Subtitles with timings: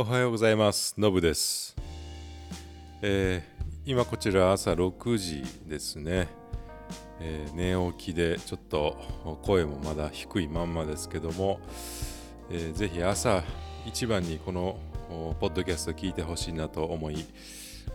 [0.00, 0.94] おはようございます。
[0.96, 1.74] のぶです、
[3.02, 6.28] えー今こちら朝6時ですね、
[7.18, 8.96] えー寝起きでちょっと
[9.42, 11.58] 声もまだ低いまんまですけども、
[12.48, 13.42] えーぜひ朝
[13.86, 14.78] 一番にこの
[15.40, 17.24] ポッドキャスト聞いてほしいなと思い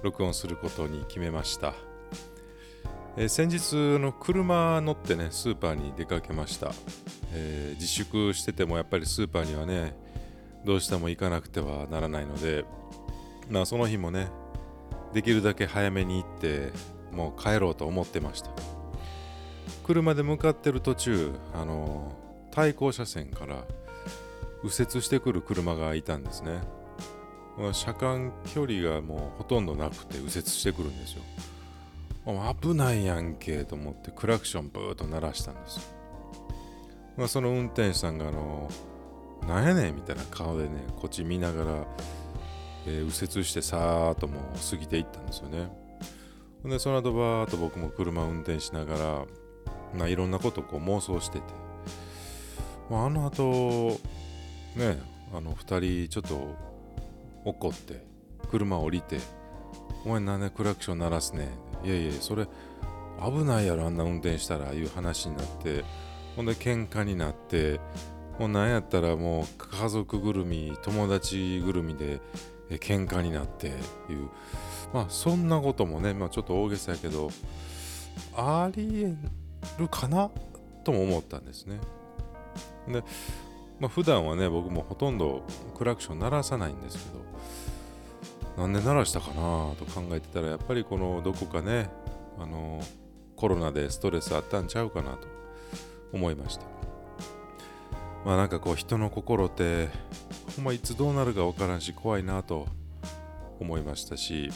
[0.02, 1.74] 録音することに決めました。
[3.16, 6.74] えー先日の車乗ってねスーパーに出かけました、
[7.32, 10.03] え自粛しててもやっぱりスーパーにはね
[10.66, 12.66] どうしても行かなくてはならないので
[13.50, 14.30] まあその日もね
[15.14, 16.72] できるだけ早めに行って
[17.12, 18.50] もう帰ろうと思ってました。
[19.84, 22.14] 車で向かってる途中あの
[22.52, 23.66] 対向車線から
[24.64, 26.62] 右折してくる車がいたんですね。
[27.58, 31.22] ま車間距離がもうほとんどなくて右折してくるんですよ。
[32.62, 35.82] 危ないやんけと思ってクラクションブーッと鳴らしたんですよ、
[37.18, 38.70] まあ、その運転手さんがあの
[39.48, 41.88] なんやねんみたいな顔でねこっち見ながら、
[42.86, 45.70] えー右折してさーっともう過ぎていったんですよね。
[46.62, 49.26] ほんでその後バーッと僕も車運転しながら、
[49.98, 51.44] ま、いろんなことこう妄想してて、
[52.90, 54.00] まあ、あの後
[54.76, 55.02] ね
[55.34, 56.56] あの2人ちょっと
[57.44, 58.06] 怒って
[58.50, 59.18] 車降りて
[60.06, 61.50] お前なんでクラクション鳴らすね
[61.84, 61.88] ん。
[61.88, 62.48] いやいやそれ
[63.22, 65.84] 危ないやろあんな運転したらいう話になって
[66.36, 67.80] ほんで喧嘩になって
[68.40, 72.20] もうなんやったらもう家族ぐるみ友達ぐるみで
[72.70, 73.76] え喧嘩になっていう。
[74.94, 77.30] まあそんなこともね、まあ、ちょっと大げさやけど
[78.36, 79.16] ありえ
[79.80, 80.30] るかな？
[80.84, 81.80] とも思ったんですね。
[82.88, 83.04] で、
[83.80, 85.44] まあ、普段はね僕もほとんど
[85.76, 87.04] クラクション鳴らさないんですけ
[88.58, 89.74] どなんで鳴らしたかな？
[89.78, 91.90] と考えてたらやっぱりこのどこかね
[92.38, 92.82] あの
[93.36, 95.14] コロナでストレスあったんちゃうかな？
[95.14, 95.28] と
[96.12, 96.66] 思いました。
[98.26, 99.90] まあなんかこう人の心って
[100.56, 102.68] ほんまいつどうなるか分からんし怖いなと
[103.60, 104.50] 思いましたし、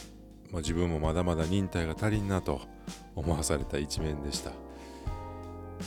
[0.50, 2.60] まあ、自分もまだまだ忍耐が足りんなと
[3.14, 4.52] 思わされた一面でした、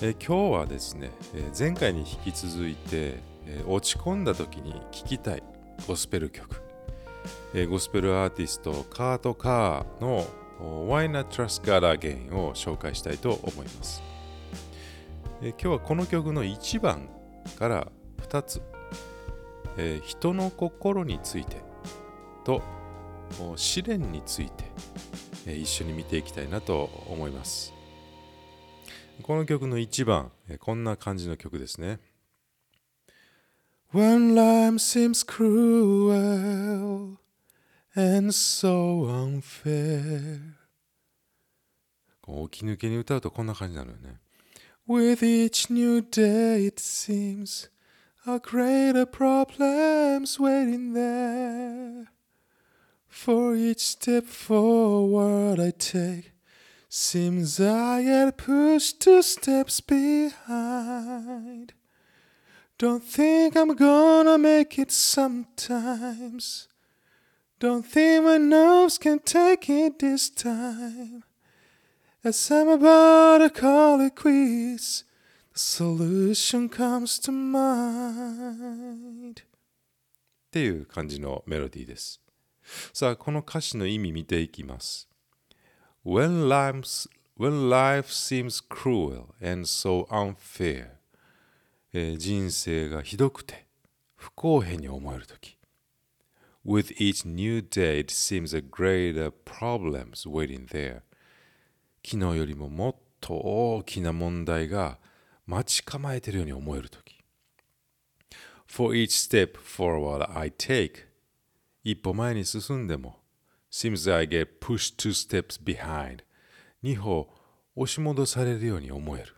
[0.02, 5.44] え今日はですね、え前回に引き続いて、え落ち込んだ時に聴きたい
[5.88, 6.62] ゴスペル曲、
[7.54, 10.26] えゴスペルアーティストカート・カーの
[10.60, 14.04] Why Not Trust God Again を紹介したいと思います、
[15.42, 17.10] え今日はこの曲の1番
[17.58, 18.62] から2つ、
[19.78, 21.58] えー人の心について
[22.44, 22.62] と
[23.56, 24.66] 試練について、
[25.46, 27.74] えー一緒に見ていきたいなと思います。
[29.24, 32.00] この曲の1番、えーこんな感じの曲ですね。
[33.94, 37.18] When life seems cruel
[37.94, 40.54] and so unfair
[42.50, 44.22] 起き抜けに歌うとこんな感じになるよね。
[44.92, 47.70] With each new day it seems
[48.28, 52.08] a greater problem's waiting there.
[53.08, 56.34] For each step forward I take
[56.90, 61.72] seems I get pushed two steps behind.
[62.78, 66.68] Don't think I'm gonna make it sometimes.
[67.62, 71.24] Don't think my nerves can take it this time
[72.24, 75.06] As I'm about to call it quits,
[75.54, 79.42] the solution comes to mind.
[79.42, 79.44] っ
[80.52, 82.22] ていう感じのメロディーです。
[82.94, 85.10] さあ、この歌詞の意味見ていきます。
[86.06, 87.10] When, life's,
[87.40, 90.90] when life seems cruel and so unfair、
[91.92, 93.66] えー人生がひどくて
[94.16, 95.58] 不公平に思えるとき。
[96.64, 101.02] With each new day it seems a greater problems waiting there.
[102.06, 104.98] 昨日よりももっと大きな問題が
[105.46, 107.20] 待ち構えているように思えるとき。
[108.68, 111.06] For each step forward I take
[111.84, 113.20] 一歩前に進んでも
[113.70, 116.24] seems I get pushed two steps behind
[116.82, 117.30] 二歩
[117.76, 119.36] 押し戻されるように思える。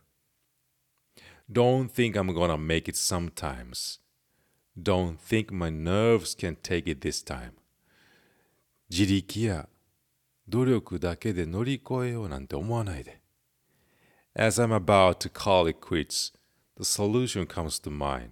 [1.51, 3.99] Don't think I'm gonna make it sometimes.
[4.77, 7.51] Don't think my nerves can take it this time.
[8.89, 9.67] 自力や
[10.47, 13.21] 努力だけで乗り越えようなんて思わないで。
[14.35, 16.33] As I'm about to call it quits,
[16.77, 18.31] the solution comes to mind.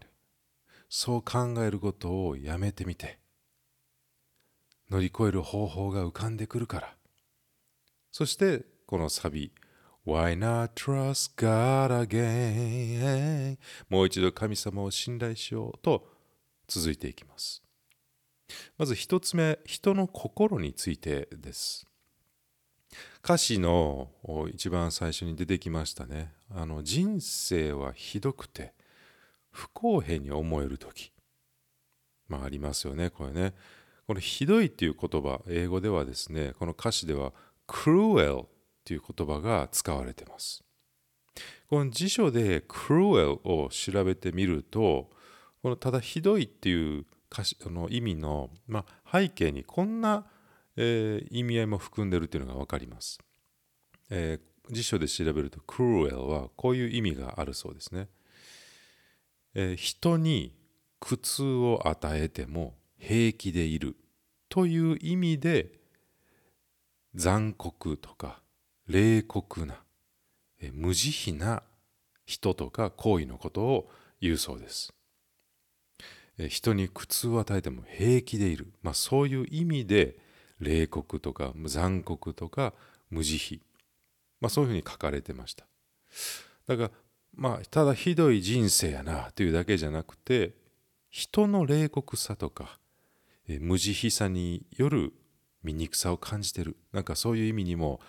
[0.89, 3.19] そう考えることをやめてみて。
[4.89, 6.95] 乗り越える方法が浮かんでくるから。
[8.11, 9.53] そして、このサビ、
[10.05, 13.57] Why not trust God again?
[13.87, 16.07] もう一度神様を信頼しようと
[16.67, 17.63] 続いていきます。
[18.77, 21.87] まず一つ目、人の心についてです。
[23.23, 24.09] 歌詞の
[24.51, 26.33] 一番最初に出てきましたね。
[26.49, 28.73] あの人生はひどくて
[29.51, 31.11] 不公平に思えるとき。
[32.27, 33.53] まあありますよねこれね
[34.07, 37.33] このひどいっていう言葉英語ではですねこの歌詞では
[37.67, 38.47] cruel っ
[38.85, 40.63] ていう言葉が使われてます
[41.69, 45.09] この辞書で cruel を調べてみると
[45.61, 50.25] このただひどいっていう歌詞の意味の、まあ、背景にこんな、
[50.77, 53.19] えー、意味合いも含んでるっていうのが分かります、
[54.09, 58.07] えー、辞書で調べると cruel はこういう意味があるそうですね、
[59.53, 60.53] えー、人に
[60.99, 63.95] 苦痛を与えても平気でいる
[64.49, 65.71] という意味で
[67.15, 68.41] 残酷とか
[68.87, 69.81] 冷酷な
[70.61, 71.63] え無慈悲な
[72.25, 73.89] 人とか行為のことを
[74.21, 74.93] 言うそうです。
[76.49, 80.17] 人に苦痛を与えても平気でいる、まあ、そういう意味で
[80.61, 82.73] 冷酷とか残酷とか
[83.09, 83.59] 無慈悲、
[84.39, 85.65] まあ、そういうふうに書かれてました。
[86.67, 86.91] だから
[87.35, 90.53] まあただひどい人生やなというだけじゃなくて
[91.09, 92.79] 人の冷酷さとか
[93.47, 95.13] 無慈悲さによる
[95.63, 96.77] 醜さを感じてる。
[96.93, 97.99] なんかそういう意味にも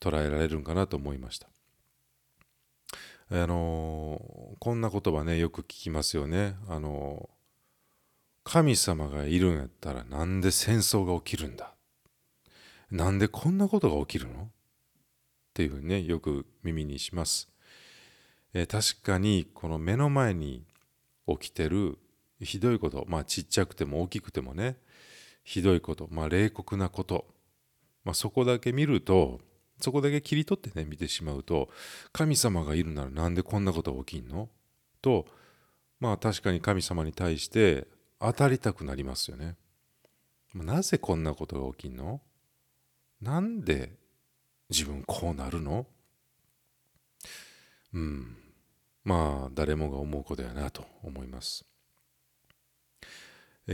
[0.00, 1.48] 捉えられるんかなと思いました。
[3.28, 6.56] あのこんな言葉ねよく聞きますよね。
[6.68, 7.28] あの
[8.44, 11.74] 神様がいるんやったらなんで戦争が起きるんだ
[12.90, 14.42] なんでこんなことが起きるの？
[14.44, 14.46] っ
[15.54, 17.48] ていうふうにねよく耳にします、
[18.52, 20.64] えー、確かにこの目の前に
[21.26, 21.98] 起きてる
[22.40, 24.76] ひどいことまあちっちゃくても大きくてもね
[25.42, 27.26] ひどいことまあ冷酷なこと、
[28.04, 29.40] まあ、そこだけ見ると
[29.80, 31.70] そこだけ切り取ってね見てしまうと
[32.12, 34.48] 神様がいるならなんでこんなことが起きんの？
[35.00, 35.26] と
[35.98, 37.86] まあ確かに神様に対して
[38.20, 39.54] 当たりたくなりますよね。
[40.54, 42.20] なぜこんなことが起きんの？
[43.20, 43.92] なんで
[44.68, 45.86] 自分こうなるの？
[47.94, 48.36] うん
[49.04, 51.64] まあ誰もが思うことやなと思います。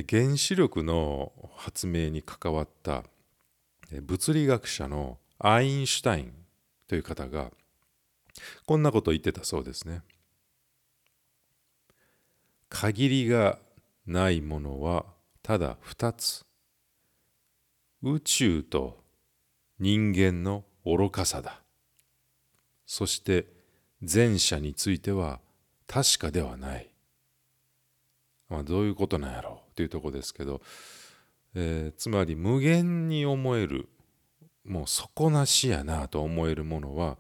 [0.09, 3.05] 原子力の発明に関わった
[4.03, 6.33] 物理学者のアインシュタイン
[6.87, 7.51] という方が
[8.65, 10.03] こんなことを言ってたそうですね。
[12.71, 13.59] 限りが
[14.07, 15.05] ないものは
[15.43, 16.47] ただ二つ。
[18.03, 19.02] 宇宙と
[19.83, 21.61] 人間の愚かさだ。
[22.87, 23.49] そして
[24.01, 25.41] 前者については
[25.89, 26.89] 確かではない。
[28.49, 29.75] まあ、どういうことなんやろう？
[29.75, 30.63] というとこですけど、
[31.57, 33.89] えー、つまり無限に思える
[34.65, 37.19] もう底なしやなと思えるものは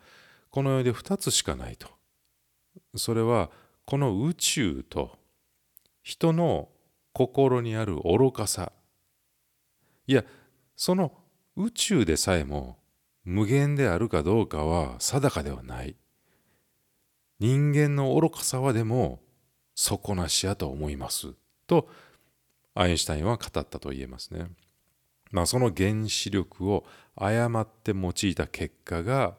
[0.50, 1.88] この世で2つしかないと。
[2.94, 3.50] それは
[3.84, 5.18] この宇宙と
[6.04, 6.68] 人の
[7.12, 8.70] 心にある愚かさ
[10.06, 10.24] いや
[10.76, 11.12] その
[11.56, 12.78] 宇宙でさえも
[13.25, 15.96] 無限であるかどうかは定かではない。
[17.38, 19.20] 人間の愚かさはでも
[19.75, 21.34] 底なしやと思います。
[21.66, 21.88] と
[22.75, 24.46] アインシュタインは語ったと言えますね。
[25.31, 26.84] まあその原子力を
[27.16, 29.34] 誤って用いた結果が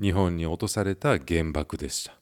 [0.00, 2.16] 日本に落とされた原爆でした。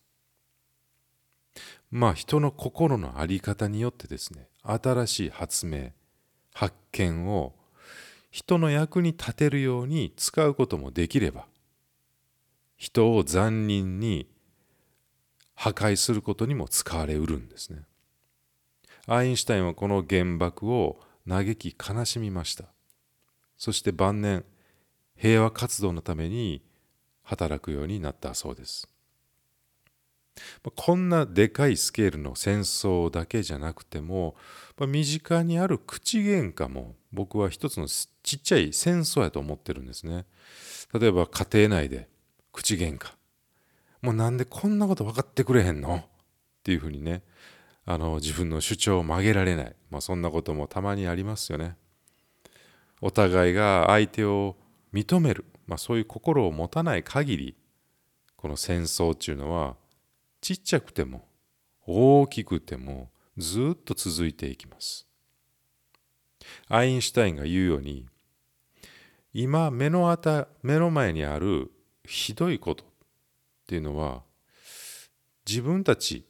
[1.91, 5.91] まあ人の心の在り方によってですね新しい発明
[6.55, 7.55] 発見を
[8.31, 11.47] 人の役に立てるように使うこともできれば
[12.77, 14.29] 人を残忍に
[15.55, 17.83] 破壊することにも使われうるんですね。
[19.07, 20.99] アインシュタインはこの原爆を
[21.29, 22.65] 嘆き悲しみました。
[23.59, 24.47] そして晩年
[25.17, 26.63] 平和活動のために
[27.23, 28.89] 働くようになったそうです。
[30.77, 34.37] こんなでかいスケールの戦争だけじゃなくても
[34.79, 40.27] 身近にある口喧嘩も僕は一つのちっちゃい戦争やと思ってるんですね。
[40.93, 42.09] 例えば家庭内で
[42.53, 43.13] 口喧嘩
[44.03, 45.97] もうなんでこんなこと分かってくれへんの？
[45.97, 46.03] っ
[46.63, 47.23] ていうふうにね
[47.85, 51.77] あの自分の主張を曲げられない、まあ、そんなこともたまにありますよね。
[53.01, 54.57] お互いが相手を
[54.93, 57.57] 認める、まあ、そういう心を持たない限り
[58.37, 59.77] この戦争っていうのは
[60.41, 61.27] ちっちゃくても
[61.87, 65.07] 大きくてもずっと続いていきます。
[66.69, 68.07] アインシュタインが言うように
[69.33, 71.71] 今目のあた目の前にある
[72.05, 72.87] ひどいことっ
[73.67, 74.23] ていうのは
[75.47, 76.25] 自分たち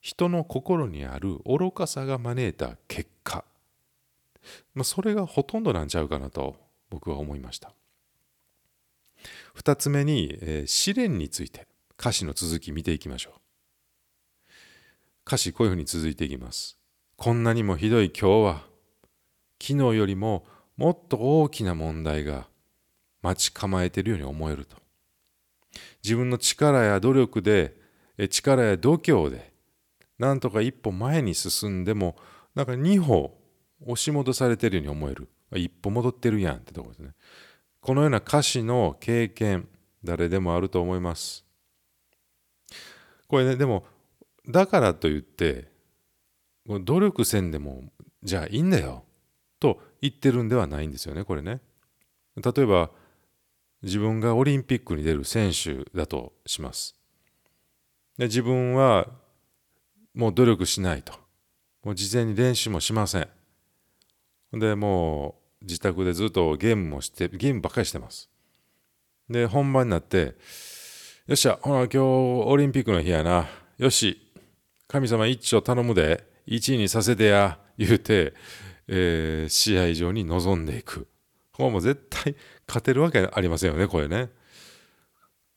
[0.00, 3.44] 人の心にある愚かさが招いた結果、
[4.74, 6.56] まあ、それがほとんどなんちゃうかなと
[6.90, 7.72] 僕は思いました。
[9.56, 11.66] 2つ目に、えー、試練について。
[11.98, 13.32] 歌詞の続き見ていきましょう。
[15.26, 16.78] 歌詞こういうふうに続いていきます。
[17.16, 18.62] こんなにもひどい今日は
[19.60, 20.44] 昨日よりも
[20.76, 22.46] もっと大きな問題が
[23.22, 24.76] 待ち構えているように思えると。
[26.04, 27.74] 自分の力や努力で
[28.28, 29.52] 力や度胸で
[30.18, 32.16] なんとか一歩前に進んでも
[32.54, 33.38] なんか2歩
[33.82, 35.28] 押し戻されているように思える。
[35.54, 37.12] 一歩戻ってるやんってとこですね。
[37.80, 39.68] このような歌詞の経験
[40.04, 41.45] 誰でもあると思います。
[43.28, 43.84] これねでも
[44.48, 45.68] だからといって
[46.66, 47.84] 努力せんでも
[48.22, 49.04] じゃあいいんだよ
[49.60, 51.60] と言ってるんではないんですよねこれね。
[52.36, 52.90] 例えば
[53.82, 56.94] 自分がオリンピックに出る選手だとします。
[58.18, 59.08] で自分は
[60.14, 61.12] もう努力しないと。
[61.84, 63.28] もう事前に練習もしません。
[64.52, 68.28] でもう自宅でずっとゲームもしてゲームばっかりしてます。
[69.28, 70.34] で本番になって
[71.26, 73.48] よっしゃほら今日オリンピックの日やな。
[73.78, 74.30] よし
[74.86, 76.24] 神様一丁頼むで。
[76.46, 78.32] 1位にさせてや言うて、
[78.86, 81.08] えー、試合場に臨んでいく。
[81.52, 82.36] これも絶対
[82.68, 84.28] 勝てるわけありませんよねこれね。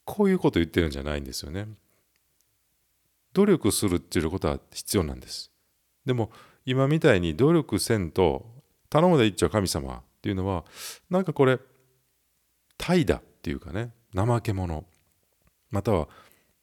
[0.06, 1.68] こういうこと言ってるんじゃないんですよね。
[3.34, 5.52] 努力するっていうことは必要なんです。
[6.04, 6.32] でも
[6.66, 8.48] 今みたいに努力せんと
[8.90, 10.66] 頼むで一丁神様っていうのは
[11.12, 11.60] なんかこれ
[12.80, 14.84] 怠惰っていうかね怠け者。
[15.72, 16.08] または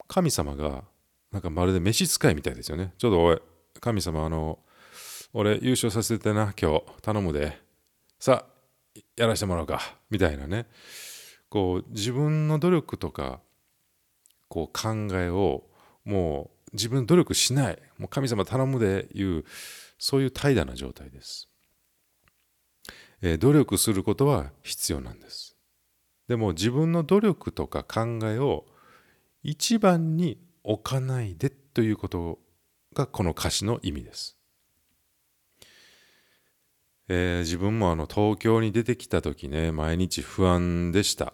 [0.09, 0.85] 神様が
[1.33, 2.93] なんかまるで召使いみたいですよね。
[2.99, 3.41] ちょっとおい
[3.81, 4.59] 神様あの
[5.33, 7.59] 俺優勝させてな今日頼むで。
[8.19, 9.81] さあやらせてもらおうか。
[10.11, 10.67] みたいなね。
[11.49, 13.41] こう自分の努力とか
[14.49, 15.65] こう考えを
[16.05, 17.79] もう自分努力しない。
[17.99, 19.45] もう神様頼むでいう
[19.99, 21.49] そういう怠惰な状態です、
[23.23, 25.57] えー、努力することは必要なんです。
[26.29, 28.67] でも自分の努力とか考えを
[29.49, 32.41] 一番に置かないでということ
[32.95, 34.37] がこの歌詞の意味です、
[37.09, 41.33] えー、自分もあの東京に出てきた時ね毎日不安でした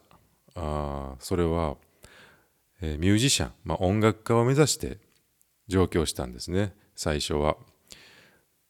[0.55, 1.77] あそれは、
[2.83, 4.99] えー、ミュージシャン、まあ、音楽家を目指して
[5.67, 7.57] 上京したんですね最初は。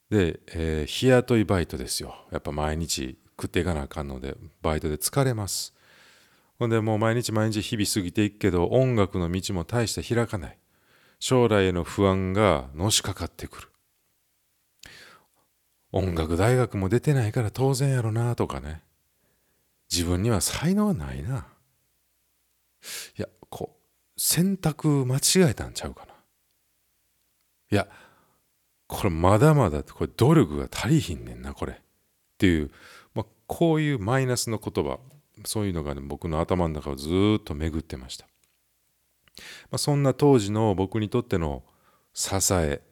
[0.09, 5.75] で、えー、日雇いバイトですよやっぱ毎日食っていかなあかんのでバイトで疲れます。
[6.63, 10.59] ほんでもう毎日毎日日々過ぎていくけど音楽の道も大して開かない。
[11.19, 13.69] 将来への不安がのしかかってくる。
[15.91, 18.81] 音楽大学も出てないから当然やろなとかね。
[19.91, 21.49] 自分には才能はないな。
[23.19, 26.13] いやこう選択間違えたんちゃうかな。
[27.73, 27.89] いや
[28.87, 31.73] これまだまだこれ努力が足りひんねんなこれ。
[31.73, 31.77] っ
[32.39, 32.71] ていう、
[33.15, 35.01] まあ、こういうマイナスの言葉。
[35.45, 37.09] そういうのが、ね、僕の頭の中をず
[37.39, 38.27] っと巡ってました、
[39.71, 41.63] まあ、そんな当時の僕にとっての
[42.15, 42.83] 支え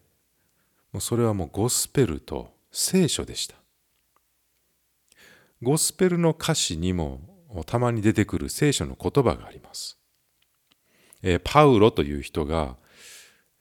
[0.92, 3.56] もうそれはもうゴスペルと聖書でした
[5.62, 7.20] ゴスペルの歌詞にも
[7.66, 9.98] たまに出てくる聖書の言葉があります、
[11.22, 12.76] えー、パウロという人が、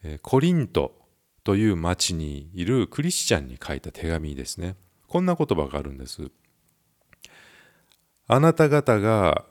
[0.03, 0.99] えー、コリント
[1.43, 4.75] という町にいるクリスチャンに書いた手紙ですね。
[5.07, 6.29] こんな言葉があるんです。
[8.31, 9.43] あなた方が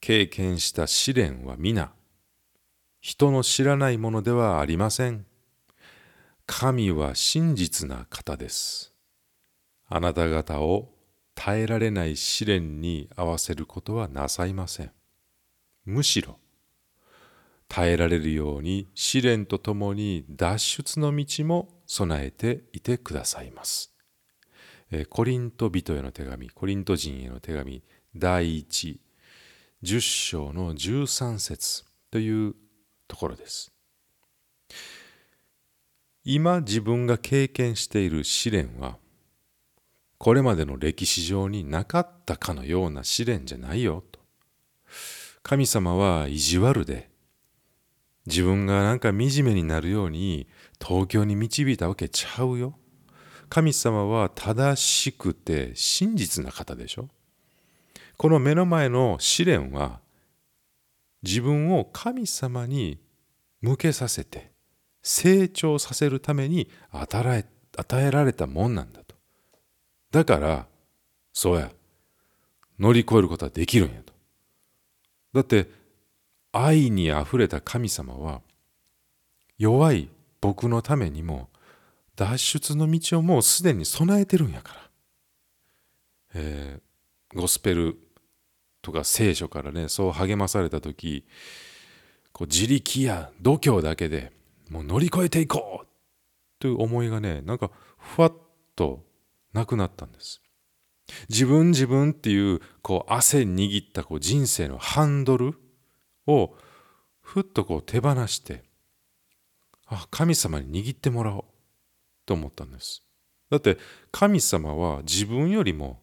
[0.00, 1.90] 経験した試練は皆、
[3.00, 5.26] 人の知らないものではありません。
[6.46, 8.94] 神は真実な方です。
[9.88, 10.88] あなた方を
[11.34, 14.92] 耐えられない試練に合わせることはなさいません。
[15.84, 16.38] むしろ、
[17.66, 23.95] 耐えられるように試練とともに脱出の道も備えていてくださいます。
[24.90, 27.82] えコリント人への手紙、コリント人への手紙、
[28.14, 28.98] 第1、
[29.82, 32.54] 10章の13節という
[33.08, 33.72] ところです。
[36.24, 38.96] 今自分が経験している試練は、
[40.18, 44.20] これまでの歴史上になかったかのような試練じゃないよと。
[45.42, 47.10] 神様は意地悪で、
[48.26, 50.48] 自分がなんか惨めになるように
[50.84, 52.78] 東京に導いたわけちゃうよ。
[53.48, 57.08] 神様は正しくて真実な方でしょ？
[58.16, 60.00] この目の前の試練は
[61.22, 62.98] 自分を神様に
[63.60, 64.50] 向けさせて
[65.02, 67.44] 成長させるために与
[67.94, 69.14] えられたもんなんだと。
[70.10, 70.66] だから
[71.32, 71.70] そうや
[72.78, 74.12] 乗り越えることはできるんやと。
[75.32, 75.70] だって
[76.52, 78.40] 愛にあふれた神様は
[79.58, 80.08] 弱い
[80.40, 81.48] 僕のためにも
[82.16, 84.80] 脱出の道をもうすでに備えてるんやから、
[86.34, 87.98] えー、ゴスペル
[88.82, 91.26] とか聖書からねそう励まされた時
[92.32, 94.32] こう自力や度胸だけで
[94.70, 95.86] もう乗り越えていこう
[96.58, 98.32] という思いがねなんかふわっ
[98.74, 99.04] と
[99.52, 100.40] なくなったんです。
[101.28, 105.54] 自分自分っていうこう汗握ったこう人生のハンドル
[106.26, 106.54] を
[107.20, 108.64] ふっとこう手放して
[109.86, 111.44] あ神様に握ってもらおう。
[112.26, 113.02] と思ったんです
[113.50, 113.78] だって
[114.10, 115.98] 神様は自分よりも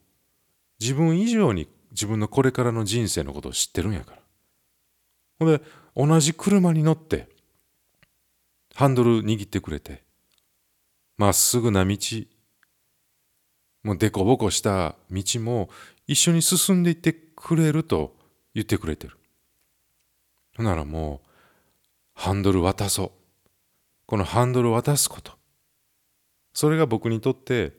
[0.80, 4.18] 自分以上に自分のこれからの人生のことを知ってるんやから。
[5.40, 5.62] ほんで
[5.96, 7.28] 同じ車に乗って
[8.74, 10.04] ハンドル握ってくれて
[11.18, 11.98] まっすぐな道
[13.84, 15.70] もう凸凹した道も
[16.08, 18.16] 一緒に進んでいってくれると
[18.56, 19.18] 言ってくれてる。
[20.56, 21.30] ほならもう
[22.14, 23.12] ハンドル渡そう。
[24.06, 25.34] このハンドル渡すこと。
[26.54, 27.74] それが僕にとって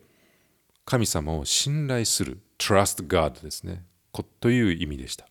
[0.83, 3.83] 神様を信頼する trust God ですね。
[4.39, 5.27] という意味でした。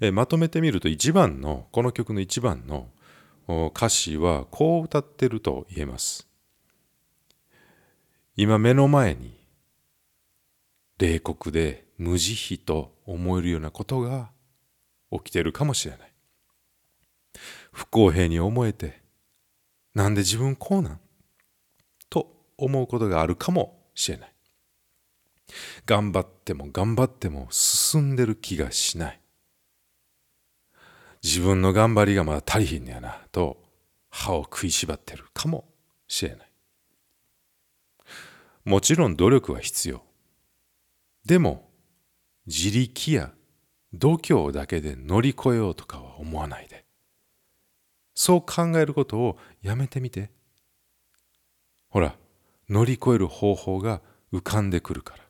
[0.00, 2.88] えまとめてみると一番のこの曲の一番の
[3.68, 6.26] 歌詞はこう歌ってると言えます。
[8.36, 9.38] 今目の前に
[10.98, 14.30] 冷酷で無慈悲と思えるようなことが
[15.12, 16.12] 起きているかもしれない。
[17.70, 19.02] 不公平に思えて
[19.94, 21.00] なんで自分こうなん？
[22.56, 24.34] 思うことがあるかもしれない。
[25.86, 29.20] 頑張っても頑張っても進んでる気がしない。
[31.22, 33.62] 自分の頑張りがまだ足りひんねやなと
[34.10, 35.64] 歯を食いしばってるかも
[36.06, 36.50] しれない。
[38.64, 40.02] もちろん努力は必要。
[41.24, 41.70] でも
[42.46, 43.32] 自力や
[43.92, 46.84] 度胸だけで乗り越えようとかは思わないで。
[48.14, 50.30] そう考えることをやめてみて。
[51.88, 52.16] ほら、
[52.74, 54.00] 乗り越える方法が
[54.32, 55.22] 浮かんでくるから。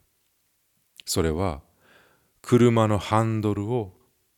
[1.05, 1.61] それは、
[2.41, 3.93] 車のハンドルを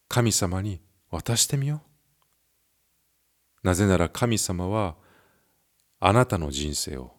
[0.09, 0.81] 神様に
[1.13, 1.83] 渡してみよ
[3.63, 3.67] う。
[3.67, 4.97] なぜなら神様は、
[6.01, 7.13] あなたの人生を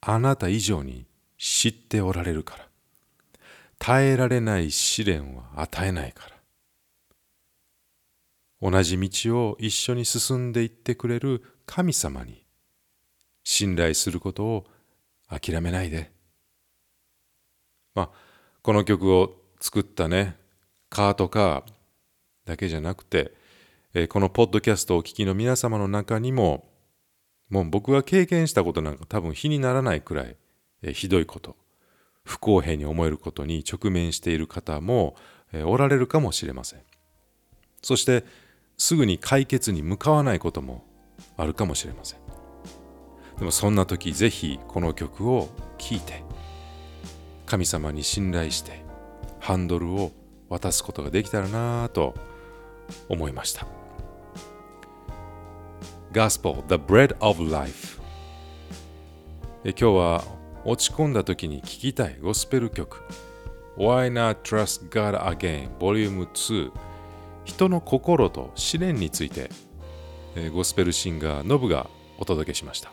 [0.00, 2.68] あなた以上に知っておられるから。
[3.80, 6.28] 耐えられない試練は与えないか
[8.60, 8.70] ら。
[8.70, 12.44] 同じ道を一緒に進んでいってくれる神様に
[13.42, 14.66] 信頼することを
[15.30, 16.10] 諦めないで。
[17.94, 18.10] まあ、
[18.62, 20.36] この曲を作ったね、
[20.88, 21.72] カートカー
[22.44, 23.32] だけじゃなくて、
[23.94, 26.68] えこのポッドキャストをお聞きの皆様の中にも、
[27.48, 30.36] もう僕が経験したことなんか多分比にならないくらい、
[30.82, 31.56] えひどいこと、
[32.24, 35.16] 不公平に思えることに直面している方も、
[35.52, 36.80] えおられるかもしれません。
[37.82, 38.24] そして、
[38.80, 40.84] すぐに解決に向かわないことも
[41.36, 42.29] あるかもしれません
[43.40, 45.48] でもそんな時ぜひこの曲を
[45.78, 46.22] 聴いて
[47.46, 48.84] 神様に信頼して
[49.40, 50.12] ハンドルを
[50.48, 52.14] 渡すことができたらなぁと
[53.08, 53.66] 思いました。
[56.12, 58.00] Gospel The Bread of Life
[59.64, 60.24] 今日は
[60.64, 63.02] 落ち込んだ時に聴きたいゴスペル曲。
[63.76, 65.70] Why Not Trust God Again?
[65.78, 65.94] Vol.
[65.94, 66.70] 2
[67.46, 69.48] 人の心と試練について、
[70.52, 72.92] ゴスペルシンガーノブがお届けしました、